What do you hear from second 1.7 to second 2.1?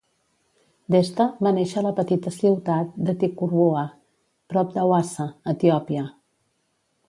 a la